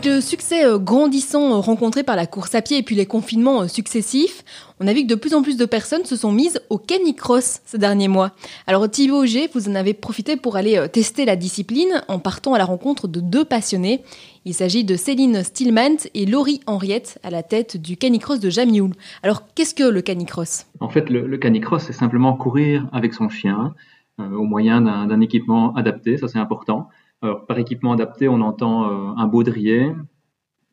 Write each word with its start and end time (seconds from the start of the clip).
Avec 0.00 0.14
le 0.14 0.22
succès 0.22 0.64
euh, 0.64 0.78
grandissant 0.78 1.52
euh, 1.52 1.56
rencontré 1.56 2.02
par 2.02 2.16
la 2.16 2.26
course 2.26 2.54
à 2.54 2.62
pied 2.62 2.78
et 2.78 2.82
puis 2.82 2.96
les 2.96 3.04
confinements 3.04 3.60
euh, 3.60 3.66
successifs, 3.66 4.42
on 4.80 4.86
a 4.86 4.94
vu 4.94 5.02
que 5.02 5.08
de 5.08 5.14
plus 5.14 5.34
en 5.34 5.42
plus 5.42 5.58
de 5.58 5.66
personnes 5.66 6.06
se 6.06 6.16
sont 6.16 6.32
mises 6.32 6.58
au 6.70 6.78
canicross 6.78 7.60
ces 7.66 7.76
derniers 7.76 8.08
mois. 8.08 8.30
Alors 8.66 8.88
Thibaut 8.88 9.26
G, 9.26 9.50
vous 9.52 9.68
en 9.68 9.74
avez 9.74 9.92
profité 9.92 10.36
pour 10.36 10.56
aller 10.56 10.88
tester 10.90 11.26
la 11.26 11.36
discipline 11.36 12.02
en 12.08 12.18
partant 12.18 12.54
à 12.54 12.58
la 12.58 12.64
rencontre 12.64 13.08
de 13.08 13.20
deux 13.20 13.44
passionnés. 13.44 14.02
Il 14.46 14.54
s'agit 14.54 14.84
de 14.84 14.96
Céline 14.96 15.42
Stillman 15.42 15.96
et 16.14 16.24
Laurie 16.24 16.60
Henriette 16.66 17.18
à 17.22 17.28
la 17.28 17.42
tête 17.42 17.76
du 17.76 17.98
canicross 17.98 18.40
de 18.40 18.48
Jamioul. 18.48 18.92
Alors 19.22 19.52
qu'est-ce 19.54 19.74
que 19.74 19.84
le 19.84 20.00
canicross 20.00 20.64
En 20.80 20.88
fait, 20.88 21.10
le, 21.10 21.36
canicross, 21.36 21.82
c'est 21.82 21.92
simplement 21.92 22.32
courir 22.32 22.88
avec 22.92 23.12
son 23.12 23.28
chien 23.28 23.74
au 24.18 24.44
moyen 24.44 24.80
d'un 24.80 25.20
équipement 25.20 25.74
adapté, 25.74 26.16
ça 26.16 26.26
c'est 26.26 26.38
important. 26.38 26.88
Alors, 27.22 27.46
par 27.46 27.58
équipement 27.58 27.92
adapté, 27.92 28.28
on 28.28 28.40
entend 28.40 28.84
euh, 28.84 29.12
un 29.16 29.26
baudrier, 29.26 29.92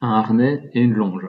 un 0.00 0.10
harnais 0.10 0.70
et 0.74 0.80
une 0.80 0.94
longe. 0.94 1.28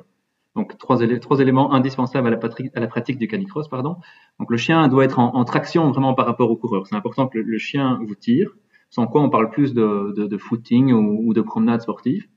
Donc, 0.56 0.78
trois, 0.78 1.02
éléments 1.02 1.74
indispensables 1.74 2.28
à 2.28 2.32
la, 2.32 2.88
pratique, 2.88 3.18
du 3.18 3.28
canicross. 3.28 3.68
Pardon. 3.68 3.98
Donc, 4.40 4.50
le 4.52 4.58
chien 4.58 4.88
doit 4.88 5.06
être 5.06 5.20
en, 5.20 5.44
traction 5.44 5.92
vraiment 5.92 6.14
par 6.14 6.26
rapport 6.26 6.50
au 6.50 6.56
coureur. 6.56 6.88
C'est 6.88 6.96
important 6.96 7.28
que 7.28 7.38
le, 7.38 7.58
chien 7.58 8.00
vous 8.04 8.16
tire, 8.16 8.56
sans 8.90 9.06
quoi 9.06 9.22
on 9.22 9.30
parle 9.30 9.50
plus 9.52 9.74
de, 9.74 10.38
footing 10.38 10.94
ou, 10.94 11.34
de 11.34 11.42
promenade 11.42 11.82
sportive. 11.82 12.28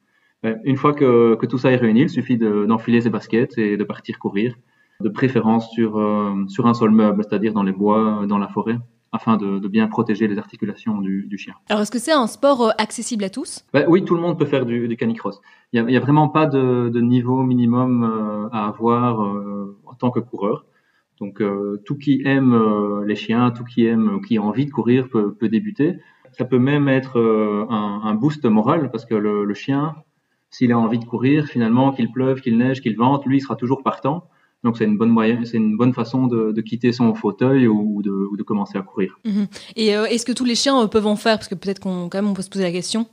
Ben, 0.42 0.58
une 0.64 0.76
fois 0.76 0.92
que, 0.94 1.38
tout 1.46 1.58
ça 1.58 1.70
est 1.70 1.76
réuni, 1.76 2.02
il 2.02 2.10
suffit 2.10 2.36
d'enfiler 2.36 3.02
ses 3.02 3.10
baskets 3.10 3.56
et 3.58 3.76
de 3.76 3.84
partir 3.84 4.18
courir, 4.18 4.54
de 5.00 5.08
préférence 5.08 5.70
sur, 5.70 5.98
euh, 5.98 6.44
sur 6.48 6.66
un 6.66 6.74
sol 6.74 6.90
meuble, 6.90 7.24
c'est-à-dire 7.24 7.52
dans 7.54 7.62
les 7.62 7.72
bois, 7.72 8.24
dans 8.26 8.38
la 8.38 8.48
forêt 8.48 8.78
afin 9.12 9.36
de, 9.36 9.66
bien 9.68 9.88
protéger 9.88 10.28
les 10.28 10.38
articulations 10.38 10.98
du, 11.00 11.38
chien. 11.38 11.54
Alors, 11.68 11.82
est-ce 11.82 11.90
que 11.90 11.98
c'est 11.98 12.12
un 12.12 12.26
sport 12.26 12.62
euh, 12.62 12.70
accessible 12.78 13.24
à 13.24 13.30
tous? 13.30 13.64
Bah, 13.72 13.84
Oui, 13.88 14.04
tout 14.04 14.14
le 14.14 14.20
monde 14.20 14.38
peut 14.38 14.46
faire 14.46 14.64
du, 14.66 14.96
canicross. 14.96 15.40
Il 15.72 15.84
n'y 15.84 15.96
a, 15.96 16.00
vraiment 16.00 16.28
pas 16.28 16.46
de, 16.46 17.00
niveau 17.00 17.42
minimum 17.42 18.04
euh, 18.04 18.48
à 18.52 18.68
avoir 18.68 19.22
euh, 19.22 19.78
en 19.86 19.94
tant 19.94 20.10
que 20.10 20.20
coureur. 20.20 20.64
Donc, 21.20 21.42
tout 21.84 21.98
qui 21.98 22.22
aime 22.24 23.04
les 23.04 23.14
chiens, 23.14 23.50
tout 23.50 23.62
qui 23.62 23.84
aime, 23.84 24.22
qui 24.26 24.38
a 24.38 24.42
envie 24.42 24.64
de 24.64 24.70
courir 24.70 25.06
peut, 25.10 25.36
débuter. 25.42 25.98
Ça 26.32 26.46
peut 26.46 26.58
même 26.58 26.88
être 26.88 27.20
un, 27.68 28.14
boost 28.14 28.46
moral 28.46 28.90
parce 28.90 29.04
que 29.04 29.14
le, 29.14 29.44
le 29.44 29.52
chien, 29.52 29.96
s'il 30.48 30.72
a 30.72 30.78
envie 30.78 30.98
de 30.98 31.04
courir, 31.04 31.44
finalement, 31.44 31.92
qu'il 31.92 32.10
pleuve, 32.10 32.40
qu'il 32.40 32.56
neige, 32.56 32.80
qu'il 32.80 32.96
vente, 32.96 33.26
lui, 33.26 33.36
il 33.36 33.40
sera 33.42 33.54
toujours 33.54 33.82
partant. 33.82 34.30
Donc 34.62 34.76
c'est 34.76 34.84
une 34.84 34.98
bonne 34.98 35.10
moyenne, 35.10 35.44
c'est 35.46 35.56
une 35.56 35.76
bonne 35.76 35.94
façon 35.94 36.26
de, 36.26 36.60
quitter 36.60 36.92
son 36.92 37.14
fauteuil 37.14 37.66
ou 37.66 38.02
de, 38.02 38.42
commencer 38.42 38.78
à 38.78 38.82
courir. 38.82 39.18
Mhm. 39.24 39.46
Et 39.76 39.96
euh, 39.96 40.04
est-ce 40.06 40.26
que 40.26 40.32
tous 40.32 40.44
les 40.44 40.54
chiens 40.54 40.82
euh, 40.82 40.86
peuvent 40.86 41.06
en 41.06 41.16
faire? 41.16 41.36
Parce 41.36 41.48
que 41.48 41.54
peut-être 41.54 41.80
qu'on 41.80 42.08
quand 42.08 42.18
même 42.18 42.30
on 42.30 42.34
peut 42.34 42.42
se 42.42 42.50
poser 42.50 42.64
la 42.64 42.72
question. 42.72 43.06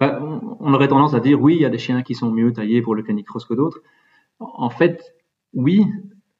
Bah, 0.00 0.20
on, 0.60 0.72
aurait 0.72 0.88
tendance 0.88 1.14
à 1.14 1.20
dire 1.20 1.40
oui, 1.40 1.56
il 1.56 1.62
y 1.62 1.64
a 1.64 1.70
des 1.70 1.78
chiens 1.78 2.02
qui 2.02 2.14
sont 2.14 2.30
mieux 2.30 2.52
taillés 2.52 2.82
pour 2.82 2.94
le 2.94 3.02
canicross 3.02 3.44
que 3.44 3.54
d'autres. 3.54 3.80
En 4.38 4.70
fait, 4.70 5.02
oui, 5.52 5.84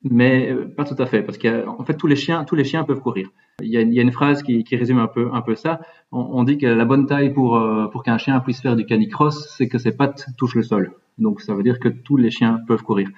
mais 0.03 0.53
euh, 0.53 0.73
pas 0.75 0.85
tout 0.85 0.95
à 1.03 1.07
fait, 1.07 1.23
parce 1.23 1.39
qu'en 1.39 1.85
fait 1.85 1.95
tous 1.95 2.07
les 2.07 2.15
chiens, 2.15 2.45
tous 2.45 2.55
les 2.55 2.65
chiens 2.65 2.85
peuvent 2.85 3.01
courir. 3.01 3.29
Il 3.61 3.69
y 3.69 3.77
a, 3.77 4.03
une 4.03 4.13
phrase 4.13 4.45
qui, 4.45 4.65
résume 4.71 5.01
un 5.01 5.09
peu, 5.09 5.31
un 5.33 5.43
peu 5.43 5.57
ça. 5.57 5.81
On, 6.13 6.45
dit 6.45 6.59
que 6.59 6.67
la 6.67 6.85
bonne 6.85 7.07
taille 7.07 7.33
pour 7.33 7.61
pour 7.91 8.05
qu'un 8.05 8.17
chien 8.17 8.39
puisse 8.39 8.61
faire 8.61 8.77
du 8.77 8.87
canicross, 8.87 9.53
c'est 9.57 9.69
que 9.69 9.79
ses 9.79 9.91
pattes 9.91 10.29
touchent 10.39 10.55
le 10.55 10.63
sol. 10.63 10.93
Donc 11.19 11.41
ça 11.41 11.55
veut 11.55 11.65
dire 11.65 11.81
que 11.81 11.89
tous 11.89 12.17
les 12.17 12.31
chiens 12.31 12.61
peuvent 12.69 12.85
courir. 12.85 13.09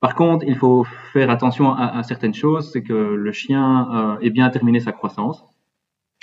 Par 0.00 0.14
contre, 0.14 0.44
il 0.46 0.56
faut 0.56 0.84
faire 1.12 1.30
attention 1.30 1.72
à, 1.72 2.02
certaines 2.02 2.34
choses, 2.34 2.70
c'est 2.72 2.82
que 2.82 2.92
le 2.92 3.32
chien 3.32 3.88
euh, 3.92 4.18
ait 4.20 4.30
bien 4.30 4.48
terminé 4.50 4.78
sa 4.78 4.92
croissance. 4.92 5.44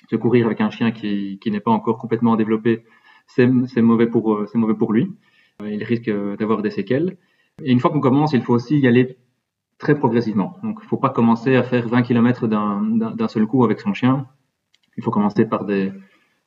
Se 0.09 0.15
courir 0.15 0.45
avec 0.45 0.61
un 0.61 0.69
chien 0.69 0.91
qui, 0.91 1.39
n'est 1.45 1.59
pas 1.59 1.71
encore 1.71 1.97
complètement 1.97 2.35
développé, 2.35 2.85
c'est 3.25 3.47
mauvais 3.81 4.07
pour 4.07 4.45
c'est 4.47 4.57
mauvais 4.57 4.75
pour 4.75 4.93
lui. 4.93 5.11
Euh, 5.61 5.71
il 5.71 5.83
risque 5.83 6.11
d'avoir 6.37 6.61
des 6.61 6.71
séquelles. 6.71 7.17
Et 7.63 7.71
une 7.71 7.79
fois 7.79 7.91
qu'on 7.91 7.99
commence, 7.99 8.33
il 8.33 8.41
faut 8.41 8.53
aussi 8.53 8.77
y 8.79 8.87
aller 8.87 9.17
très 9.77 9.95
progressivement. 9.95 10.57
Donc, 10.63 10.77
il 10.81 10.85
ne 10.85 10.89
faut 10.89 10.97
pas 10.97 11.09
commencer 11.09 11.55
à 11.55 11.63
faire 11.63 11.87
20 11.87 12.03
km 12.03 12.47
d'un 12.47 13.27
seul 13.27 13.45
coup 13.47 13.63
avec 13.63 13.79
son 13.79 13.93
chien. 13.93 14.27
Il 14.97 15.03
faut 15.03 15.11
commencer 15.11 15.45
par 15.45 15.65
des, 15.65 15.91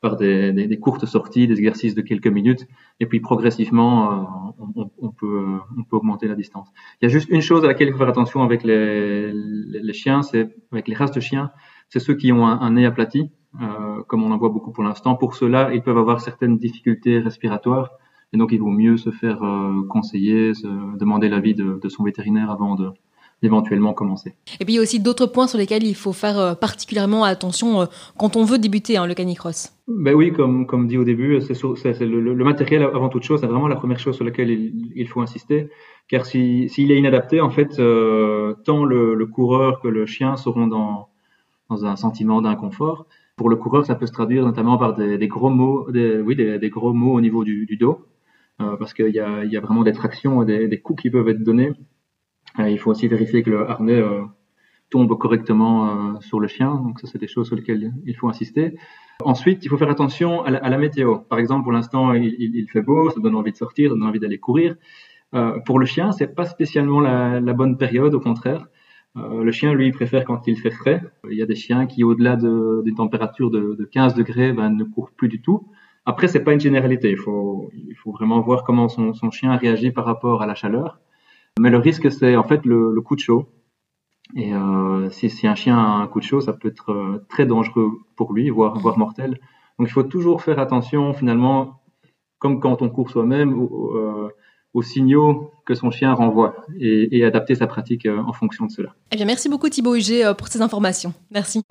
par 0.01 0.17
des, 0.17 0.79
courtes 0.81 1.07
sorties, 1.07 1.47
des 1.47 1.59
exercices 1.59 1.95
de 1.95 2.03
quelques 2.03 2.27
minutes, 2.27 2.67
et 3.01 3.07
puis 3.07 3.21
progressivement, 3.21 4.13
euh, 4.13 4.25
on, 4.99 5.11
peut, 5.11 5.59
on 5.77 5.85
peut 5.85 5.97
augmenter 5.97 6.29
la 6.29 6.35
distance. 6.35 6.69
Il 7.01 7.07
y 7.07 7.07
a 7.07 7.09
juste 7.09 7.29
une 7.31 7.41
chose 7.41 7.65
à 7.65 7.67
laquelle 7.67 7.89
il 7.89 7.93
faut 7.93 7.99
faire 7.99 8.09
attention 8.09 8.43
avec 8.43 8.63
les, 8.63 9.33
les, 9.33 9.93
chiens, 9.93 10.23
c'est 10.23 10.55
avec 10.73 10.89
les 10.89 10.95
races 10.95 11.13
de 11.13 11.21
chiens, 11.21 11.51
c'est 11.89 12.01
ceux 12.01 12.15
qui 12.15 12.33
ont 12.33 12.47
un, 12.47 12.71
nez 12.71 12.85
aplati, 12.85 13.31
euh, 13.63 14.03
comme 14.07 14.23
on 14.23 14.31
en 14.33 14.37
voit 14.37 14.51
beaucoup 14.51 14.71
pour 14.71 14.85
l'instant. 14.85 15.15
Pour 15.15 15.35
cela, 15.35 15.73
ils 15.73 15.83
peuvent 15.83 15.99
avoir 15.99 16.21
certaines 16.21 16.59
difficultés 16.59 17.19
respiratoires, 17.19 17.91
et 18.33 18.37
donc 18.37 18.53
il 18.53 18.61
vaut 18.61 18.71
mieux 18.71 18.99
se 18.99 19.11
faire 19.11 19.43
euh, 19.43 19.83
conseiller, 19.89 20.53
se 20.55 20.97
demander 20.99 21.29
l'avis 21.29 21.55
de, 21.55 21.79
de 21.83 21.89
son 21.89 22.05
vétérinaire 22.05 22.51
avant 22.51 22.75
de, 22.75 22.91
éventuellement 23.43 23.93
commencer. 23.93 24.35
Et 24.61 24.65
puis 24.65 24.75
il 24.75 24.77
y 24.77 24.79
a 24.79 24.83
aussi 24.83 25.01
d'autres 25.01 25.27
points 25.27 25.47
sur 25.47 25.59
lesquels 25.59 25.85
il 25.85 25.95
faut 25.95 26.13
faire 26.13 26.39
euh, 26.39 26.55
particulièrement 26.55 27.25
attention 27.25 27.83
euh, 27.83 27.87
quand 28.19 28.37
on 28.37 28.45
veut 28.45 28.59
débuter 28.59 28.97
hein, 28.97 29.07
le 29.07 29.15
canicross. 29.15 29.73
Ben 29.89 30.15
oui, 30.15 30.33
comme, 30.33 30.67
comme 30.67 30.89
dit 30.89 30.99
au 30.99 31.05
début, 31.05 31.41
c'est, 31.41 32.01
le, 32.01 32.21
le, 32.21 32.45
matériel 32.45 32.83
avant 32.83 33.09
toute 33.09 33.23
chose, 33.23 33.41
c'est 33.41 33.47
vraiment 33.47 33.69
la 33.69 33.77
première 33.77 34.01
chose 34.01 34.17
sur 34.17 34.25
laquelle 34.25 34.51
il, 34.51 35.07
faut 35.07 35.21
insister, 35.21 35.69
car 36.09 36.27
s'il 36.27 36.69
si, 36.71 36.91
est 36.91 36.99
inadapté, 36.99 37.41
en 37.41 37.51
fait, 37.51 37.79
euh, 37.79 38.55
tant 38.65 38.85
le, 38.85 39.25
coureur 39.27 39.81
que 39.81 39.87
le 39.87 40.05
chien 40.07 40.37
seront 40.37 40.67
dans, 40.67 41.09
dans 41.71 41.85
un 41.85 41.95
sentiment 41.95 42.43
d'inconfort. 42.43 43.07
Pour 43.37 43.49
le 43.49 43.55
coureur, 43.55 43.87
ça 43.87 43.95
peut 43.95 44.07
se 44.07 44.13
traduire 44.13 44.45
notamment 44.45 44.77
par 44.77 44.97
des, 44.97 45.29
gros 45.29 45.51
mots, 45.51 45.89
des, 45.93 46.19
oui, 46.19 46.35
des, 46.35 46.71
gros 46.71 46.93
mots 46.93 47.13
au 47.13 47.21
niveau 47.21 47.45
du, 47.45 47.77
dos, 47.79 48.07
parce 48.59 48.93
qu'il 48.93 49.15
y 49.15 49.21
a, 49.21 49.45
y 49.45 49.57
a 49.57 49.61
vraiment 49.61 49.85
des 49.85 49.93
tractions 49.93 50.43
et 50.43 50.67
des 50.67 50.81
coups 50.81 51.03
qui 51.03 51.11
peuvent 51.11 51.29
être 51.29 51.45
donnés 51.45 51.75
il 52.59 52.79
faut 52.79 52.91
aussi 52.91 53.09
vérifier 53.09 53.43
que 53.43 53.51
le 53.51 53.69
harnais 53.69 54.01
euh, 54.01 54.23
tombe 54.91 55.17
correctement 55.19 56.15
euh, 56.17 56.21
sur 56.21 56.41
le 56.41 56.49
chien. 56.49 56.75
Donc 56.75 57.01
ça, 57.01 57.07
c'est 57.07 57.19
des 57.19 57.29
choses 57.29 57.49
sur 57.49 57.57
lesquelles 57.57 57.93
il 58.05 58.17
faut 58.17 58.29
insister. 58.29 58.77
Ensuite, 59.25 59.65
il 59.65 59.69
faut 59.69 59.77
faire 59.77 59.91
attention 59.91 60.43
à 60.43 60.51
la, 60.51 60.79
météo. 60.79 61.19
Par 61.19 61.39
exemple, 61.39 61.65
pour 61.65 61.73
l'instant, 61.73 62.13
il, 62.13 62.67
fait 62.71 62.83
beau, 62.83 63.11
ça 63.11 63.21
donne 63.21 63.35
envie 63.35 63.53
de 63.53 63.57
sortir, 63.57 63.91
ça 63.91 63.97
donne 63.97 64.07
envie 64.07 64.21
d'aller 64.21 64.39
courir. 64.39 64.77
pour 65.65 65.79
le 65.79 65.87
chien, 65.87 66.13
c'est 66.13 66.35
pas 66.35 66.45
spécialement 66.45 67.01
la, 67.01 67.53
bonne 67.55 67.79
période, 67.79 68.15
au 68.15 68.21
contraire. 68.21 68.67
le 69.15 69.51
chien, 69.53 69.73
lui, 69.73 69.91
préfère 69.91 70.27
quand 70.27 70.47
il 70.47 70.59
fait 70.59 70.71
frais. 70.71 71.03
Il 71.31 71.39
y 71.39 71.41
a 71.41 71.47
des 71.47 71.55
chiens 71.55 71.87
qui, 71.87 72.05
au-delà 72.05 72.37
d'une 72.37 72.95
température 72.95 73.51
de, 73.51 73.89
15 73.91 74.15
degrés, 74.15 74.53
ben, 74.53 74.69
ne 74.69 74.85
courent 74.85 75.13
plus 75.13 75.29
du 75.29 75.41
tout. 75.41 75.67
Après, 76.05 76.29
c'est 76.29 76.45
pas 76.45 76.53
une 76.53 76.61
généralité. 76.61 77.11
Il 77.11 77.17
faut, 77.17 77.71
il 77.73 77.97
faut 77.97 78.13
vraiment 78.13 78.41
voir 78.43 78.65
comment 78.65 78.89
son, 78.89 79.15
son 79.15 79.31
chien 79.31 79.57
réagit 79.57 79.93
par 79.93 80.05
rapport 80.05 80.43
à 80.43 80.47
la 80.47 80.55
chaleur. 80.55 81.01
Mais 81.61 81.71
le 81.71 81.79
risque, 81.79 82.11
c'est 82.13 82.37
en 82.37 82.45
fait 82.45 82.65
le, 82.65 83.01
coup 83.01 83.17
de 83.17 83.21
chaud. 83.21 83.49
Et 84.35 84.53
euh, 84.53 85.09
si, 85.11 85.31
si, 85.31 85.47
un 85.47 85.55
chien 85.55 85.79
a 85.79 85.81
un 85.81 86.07
coup 86.07 86.21
de 86.21 86.25
chaud, 86.25 86.41
ça 86.41 86.53
peut 86.53 86.69
être 86.69 86.93
euh, 86.93 87.25
très 87.29 87.47
dangereux 87.47 87.93
pour 88.17 88.33
lui, 88.33 88.51
voire, 88.51 88.79
voire 88.79 88.99
mortel. 88.99 89.39
Donc 89.79 89.89
il 89.89 89.93
faut 89.93 90.03
toujours 90.03 90.43
faire 90.43 90.59
attention, 90.59 91.15
finalement, 91.15 91.81
comme 92.39 92.61
quand 92.61 92.83
on 92.83 92.89
court 92.89 93.11
soi-même, 93.11 93.55
euh, 93.55 94.29
aux 94.75 94.83
signaux 94.83 95.53
que 95.65 95.75
son 95.75 95.91
chien 95.91 96.13
renvoie 96.13 96.57
et, 96.79 97.17
et 97.17 97.25
adapter 97.25 97.55
sa 97.55 97.67
pratique 97.67 98.07
en 98.07 98.33
fonction 98.33 98.67
de 98.67 98.71
cela. 98.71 98.95
Eh 99.13 99.17
bien, 99.17 99.25
merci 99.25 99.49
beaucoup 99.49 99.69
Thibaut 99.71 99.95
Huget 99.95 100.35
pour 100.37 100.49
ces 100.49 100.61
informations. 100.61 101.15
Merci. 101.31 101.63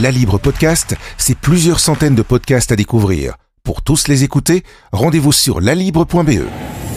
La 0.00 0.10
Libre 0.10 0.38
Podcast, 0.38 0.94
c'est 1.16 1.36
plusieurs 1.36 1.80
centaines 1.80 2.14
de 2.14 2.22
podcasts 2.22 2.70
à 2.70 2.76
découvrir. 2.76 3.36
Pour 3.64 3.82
tous 3.82 4.08
les 4.08 4.22
écouter, 4.24 4.62
rendez-vous 4.92 5.32
sur 5.32 5.60
lalibre.be. 5.60 6.89